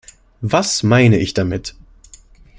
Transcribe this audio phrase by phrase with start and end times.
[0.41, 1.75] Was meine ich damit?